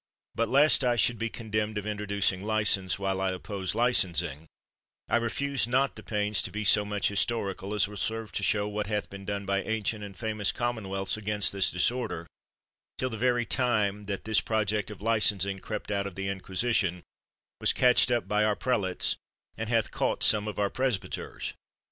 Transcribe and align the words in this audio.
But 0.33 0.49
lest 0.49 0.83
I 0.83 0.95
should 0.95 1.19
be 1.19 1.29
con 1.29 1.51
demned 1.51 1.77
of 1.77 1.85
introducing 1.85 2.43
license, 2.43 2.97
while 2.97 3.21
I 3.21 3.33
oppose 3.33 3.75
licensing, 3.75 4.47
I 5.07 5.17
refuse 5.17 5.67
not 5.67 5.95
the 5.95 6.01
pains 6.01 6.41
to 6.41 6.49
be 6.51 6.63
so 6.63 6.83
much 6.83 7.09
historical, 7.09 7.75
as 7.75 7.87
will 7.87 7.97
serve 7.97 8.31
to 8.31 8.41
show 8.41 8.67
what 8.67 8.87
hath 8.87 9.11
been 9.11 9.25
done 9.25 9.45
by 9.45 9.61
ancient 9.61 10.03
and 10.03 10.17
famous 10.17 10.51
commonwealths 10.51 11.17
against 11.17 11.51
this 11.51 11.69
disorder, 11.69 12.25
till 12.97 13.11
the 13.11 13.15
very 13.15 13.45
time 13.45 14.07
that 14.07 14.23
this 14.23 14.41
project 14.41 14.89
of 14.89 15.03
licensing 15.03 15.59
crept 15.59 15.91
out 15.91 16.07
of 16.07 16.15
the 16.15 16.27
inquisition, 16.29 17.03
was 17.59 17.71
catched 17.71 18.09
up 18.09 18.27
by 18.27 18.43
our 18.43 18.55
prelates, 18.55 19.17
and 19.55 19.69
hath 19.69 19.91
cought 19.91 20.23
some 20.23 20.47
of 20.47 20.57
our 20.57 20.71
presbyters. 20.71 21.53